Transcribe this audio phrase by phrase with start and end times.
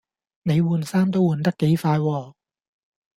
[0.41, 2.33] 你換衫都換得幾快喎